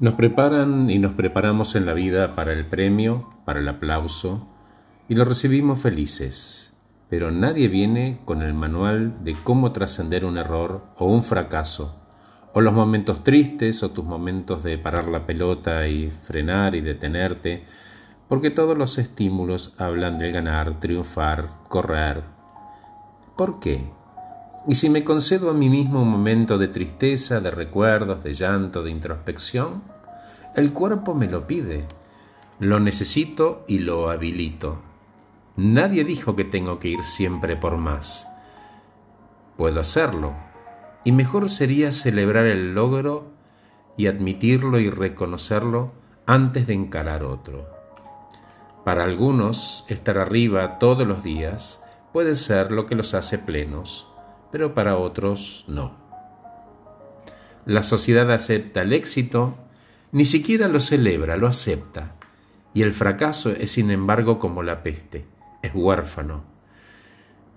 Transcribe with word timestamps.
Nos 0.00 0.14
preparan 0.14 0.88
y 0.88 0.98
nos 0.98 1.12
preparamos 1.12 1.74
en 1.74 1.84
la 1.84 1.92
vida 1.92 2.34
para 2.34 2.54
el 2.54 2.64
premio, 2.64 3.34
para 3.44 3.60
el 3.60 3.68
aplauso, 3.68 4.48
y 5.10 5.14
lo 5.14 5.26
recibimos 5.26 5.78
felices, 5.78 6.72
pero 7.10 7.30
nadie 7.30 7.68
viene 7.68 8.22
con 8.24 8.40
el 8.40 8.54
manual 8.54 9.22
de 9.22 9.34
cómo 9.34 9.72
trascender 9.72 10.24
un 10.24 10.38
error 10.38 10.86
o 10.96 11.04
un 11.04 11.22
fracaso, 11.22 12.00
o 12.54 12.62
los 12.62 12.72
momentos 12.72 13.22
tristes 13.22 13.82
o 13.82 13.90
tus 13.90 14.06
momentos 14.06 14.62
de 14.62 14.78
parar 14.78 15.06
la 15.06 15.26
pelota 15.26 15.86
y 15.86 16.10
frenar 16.10 16.74
y 16.74 16.80
detenerte, 16.80 17.64
porque 18.26 18.50
todos 18.50 18.78
los 18.78 18.96
estímulos 18.96 19.74
hablan 19.76 20.16
del 20.16 20.32
ganar, 20.32 20.80
triunfar, 20.80 21.58
correr. 21.68 22.22
¿Por 23.36 23.60
qué? 23.60 23.99
Y 24.66 24.74
si 24.74 24.90
me 24.90 25.04
concedo 25.04 25.48
a 25.50 25.54
mí 25.54 25.70
mismo 25.70 26.02
un 26.02 26.10
momento 26.10 26.58
de 26.58 26.68
tristeza, 26.68 27.40
de 27.40 27.50
recuerdos, 27.50 28.22
de 28.22 28.34
llanto, 28.34 28.82
de 28.82 28.90
introspección, 28.90 29.82
el 30.54 30.74
cuerpo 30.74 31.14
me 31.14 31.28
lo 31.28 31.46
pide. 31.46 31.86
Lo 32.58 32.78
necesito 32.78 33.64
y 33.66 33.78
lo 33.78 34.10
habilito. 34.10 34.82
Nadie 35.56 36.04
dijo 36.04 36.36
que 36.36 36.44
tengo 36.44 36.78
que 36.78 36.88
ir 36.88 37.04
siempre 37.04 37.56
por 37.56 37.78
más. 37.78 38.28
Puedo 39.56 39.80
hacerlo. 39.80 40.34
Y 41.04 41.12
mejor 41.12 41.48
sería 41.48 41.90
celebrar 41.90 42.44
el 42.44 42.74
logro 42.74 43.32
y 43.96 44.08
admitirlo 44.08 44.78
y 44.78 44.90
reconocerlo 44.90 45.94
antes 46.26 46.66
de 46.66 46.74
encarar 46.74 47.22
otro. 47.22 47.66
Para 48.84 49.04
algunos, 49.04 49.86
estar 49.88 50.18
arriba 50.18 50.78
todos 50.78 51.06
los 51.06 51.22
días 51.22 51.82
puede 52.12 52.36
ser 52.36 52.70
lo 52.70 52.84
que 52.84 52.94
los 52.94 53.14
hace 53.14 53.38
plenos 53.38 54.09
pero 54.50 54.74
para 54.74 54.96
otros 54.96 55.64
no. 55.68 55.96
La 57.66 57.82
sociedad 57.82 58.30
acepta 58.32 58.82
el 58.82 58.92
éxito, 58.92 59.58
ni 60.12 60.24
siquiera 60.24 60.68
lo 60.68 60.80
celebra, 60.80 61.36
lo 61.36 61.46
acepta. 61.46 62.16
Y 62.72 62.82
el 62.82 62.92
fracaso 62.92 63.50
es 63.50 63.72
sin 63.72 63.90
embargo 63.90 64.38
como 64.38 64.62
la 64.62 64.82
peste, 64.82 65.24
es 65.62 65.72
huérfano. 65.74 66.44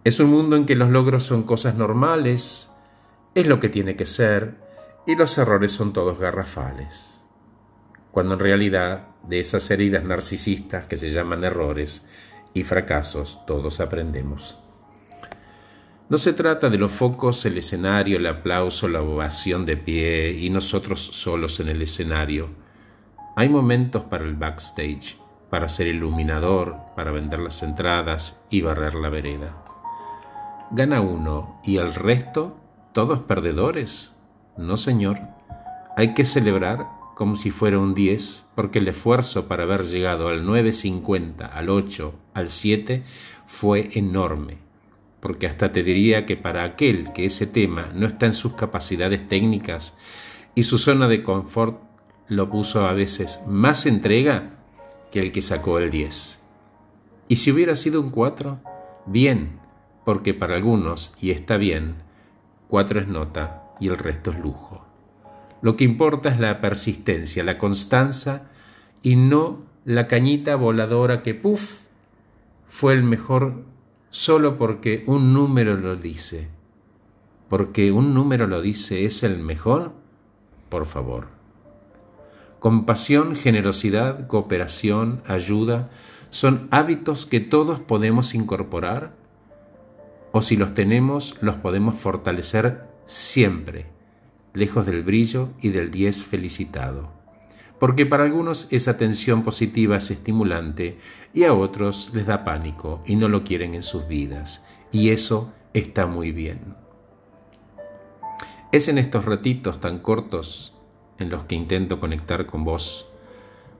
Es 0.03 0.19
un 0.19 0.30
mundo 0.30 0.55
en 0.55 0.66
que 0.66 0.75
los 0.75 0.89
logros 0.89 1.23
son 1.23 1.44
cosas 1.44 1.75
normales, 1.75 2.69
es 3.35 3.47
lo 3.47 3.59
que 3.59 3.69
tiene 3.69 3.95
que 3.95 4.05
ser, 4.05 4.55
y 5.07 5.16
los 5.16 5.38
errores 5.38 5.72
son 5.72 5.94
todos 5.94 6.19
garrafales. 6.19 7.22
Cuando 8.11 8.33
en 8.33 8.39
realidad 8.39 9.07
de 9.23 9.39
esas 9.39 9.69
heridas 9.72 10.03
narcisistas 10.03 10.88
que 10.88 10.97
se 10.97 11.09
llaman 11.09 11.44
errores 11.44 12.07
y 12.53 12.63
fracasos 12.63 13.45
todos 13.45 13.80
aprendemos. 13.80 14.59
No 16.09 16.18
se 16.18 16.34
trata 16.34 16.70
de 16.70 16.78
los 16.78 16.92
focos, 16.92 17.46
el 17.46 17.58
escenario, 17.58 18.18
el 18.18 18.28
aplauso, 18.28 18.90
la 18.90 19.02
ovación 19.02 19.66
de 19.66 19.78
pie 19.78 20.34
y 20.34 20.50
nosotros 20.50 21.00
solos 21.00 21.62
en 21.62 21.70
el 21.70 21.82
escenario. 21.82 22.50
Hay 23.38 23.48
momentos 23.48 24.04
para 24.04 24.26
el 24.26 24.36
backstage, 24.36 25.18
para 25.50 25.70
ser 25.70 25.88
iluminador, 25.88 26.76
para 26.98 27.12
vender 27.12 27.40
las 27.40 27.64
entradas 27.64 28.46
y 28.50 28.62
barrer 28.62 28.96
la 28.96 29.08
vereda. 29.08 29.64
¿Gana 30.72 31.00
uno 31.00 31.62
y 31.64 31.78
el 31.78 31.96
resto, 31.96 32.58
todos 32.92 33.20
perdedores? 33.20 34.18
No, 34.58 34.76
señor. 34.76 35.20
Hay 35.96 36.14
que 36.14 36.26
celebrar 36.26 36.86
como 37.16 37.38
si 37.38 37.50
fuera 37.50 37.80
un 37.80 37.96
10, 37.96 38.52
porque 38.56 38.80
el 38.80 38.90
esfuerzo 38.90 39.48
para 39.48 39.64
haber 39.64 39.86
llegado 39.86 40.28
al 40.28 40.46
9.50, 40.46 41.50
al 41.50 41.70
8, 41.70 42.14
al 42.34 42.50
7 42.50 43.04
fue 43.46 43.90
enorme 43.94 44.62
porque 45.23 45.47
hasta 45.47 45.71
te 45.71 45.83
diría 45.83 46.25
que 46.25 46.35
para 46.35 46.66
aquel 46.66 47.13
que 47.13 47.25
ese 47.25 47.47
tema 47.47 47.89
no 47.95 48.07
está 48.07 48.25
en 48.25 48.33
sus 48.33 48.55
capacidades 48.55 49.25
técnicas 49.29 49.97
y 50.53 50.63
su 50.63 50.77
zona 50.77 51.07
de 51.07 51.23
confort 51.23 51.79
lo 52.27 52.49
puso 52.49 52.85
a 52.85 52.91
veces 52.91 53.41
más 53.47 53.85
entrega 53.85 54.49
que 55.13 55.21
el 55.21 55.31
que 55.31 55.41
sacó 55.41 55.79
el 55.79 55.91
10. 55.91 56.41
Y 57.29 57.38
si 57.38 57.53
hubiera 57.53 57.77
sido 57.77 58.01
un 58.01 58.09
4, 58.09 58.59
bien, 59.06 59.62
porque 60.03 60.33
para 60.33 60.56
algunos, 60.56 61.16
y 61.22 61.31
está 61.31 61.56
bien, 61.56 61.95
4 62.67 63.00
es 63.00 63.07
nota 63.07 63.63
y 63.79 63.88
el 63.88 63.97
resto 63.97 64.31
es 64.31 64.39
lujo. 64.39 64.85
Lo 65.62 65.78
que 65.78 65.85
importa 65.85 66.28
es 66.28 66.38
la 66.38 66.59
persistencia, 66.59 67.45
la 67.45 67.57
constancia 67.57 68.50
y 69.01 69.16
no 69.16 69.59
la 69.85 70.07
cañita 70.07 70.57
voladora 70.57 71.23
que, 71.23 71.33
puff, 71.33 71.79
fue 72.67 72.91
el 72.91 73.03
mejor 73.03 73.72
solo 74.13 74.59
porque 74.59 75.03
un 75.07 75.34
número 75.34 75.75
lo 75.75 75.96
dice. 75.96 76.47
Porque 77.50 77.91
un 77.91 78.13
número 78.13 78.46
lo 78.46 78.62
dice 78.62 79.06
es 79.06 79.24
el 79.24 79.40
mejor, 79.40 79.91
por 80.69 80.85
favor. 80.85 81.29
Compasión, 82.59 83.35
generosidad, 83.35 84.28
cooperación, 84.28 85.24
ayuda, 85.25 85.90
son 86.29 86.68
hábitos 86.69 87.25
que 87.25 87.40
todos 87.40 87.79
podemos 87.79 88.35
incorporar 88.35 89.16
o 90.31 90.44
si 90.44 90.57
los 90.57 90.75
tenemos 90.75 91.35
los 91.41 91.56
podemos 91.56 91.95
fortalecer 91.95 92.84
siempre, 93.07 93.88
lejos 94.53 94.85
del 94.85 95.01
brillo 95.01 95.50
y 95.59 95.69
del 95.69 95.90
diez 95.90 96.24
felicitado 96.24 97.22
porque 97.83 98.05
para 98.05 98.23
algunos 98.23 98.67
esa 98.71 98.97
tensión 98.97 99.44
positiva 99.44 99.97
es 99.97 100.09
estimulante 100.09 100.99
y 101.33 101.44
a 101.44 101.53
otros 101.53 102.11
les 102.13 102.27
da 102.27 102.45
pánico 102.45 103.01
y 103.05 103.17
no 103.17 103.27
lo 103.27 103.44
quieren 103.44 103.73
en 103.73 103.83
sus 103.83 104.07
vidas. 104.07 104.69
Y 104.94 105.09
eso 105.09 105.51
está 105.73 106.07
muy 106.07 106.31
bien. 106.31 106.77
Es 108.71 108.88
en 108.88 108.99
estos 108.99 109.25
ratitos 109.25 109.81
tan 109.81 109.99
cortos 109.99 110.73
en 111.19 111.29
los 111.29 111.44
que 111.44 111.55
intento 111.55 111.99
conectar 111.99 112.45
con 112.45 112.63
vos, 112.63 113.09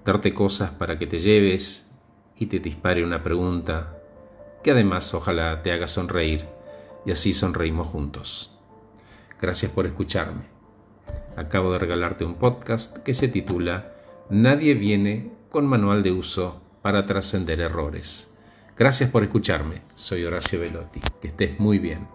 darte 0.04 0.34
cosas 0.34 0.72
para 0.72 1.00
que 1.00 1.08
te 1.08 1.20
lleves 1.20 1.90
y 2.36 2.48
te 2.48 2.60
dispare 2.60 3.06
una 3.06 3.24
pregunta 3.24 4.00
que 4.66 4.72
además 4.72 5.14
ojalá 5.14 5.64
te 5.64 5.72
haga 5.72 5.88
sonreír 5.88 6.46
y 7.06 7.12
así 7.12 7.32
sonreímos 7.32 7.88
juntos. 7.88 8.52
Gracias 9.40 9.72
por 9.72 9.86
escucharme. 9.86 10.53
Acabo 11.36 11.72
de 11.72 11.80
regalarte 11.80 12.26
un 12.26 12.36
podcast 12.36 12.98
que 12.98 13.14
se 13.14 13.28
titula 13.28 13.94
Nadie 14.30 14.74
viene 14.74 15.32
con 15.50 15.66
manual 15.66 16.04
de 16.04 16.12
uso 16.12 16.62
para 16.82 17.06
trascender 17.06 17.60
errores. 17.60 18.34
Gracias 18.78 19.10
por 19.10 19.24
escucharme. 19.24 19.82
Soy 19.94 20.24
Horacio 20.26 20.60
Velotti. 20.60 21.00
Que 21.22 21.28
estés 21.28 21.60
muy 21.60 21.80
bien. 21.80 22.08